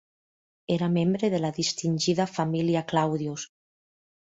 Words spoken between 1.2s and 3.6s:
de la distingida família Claudius.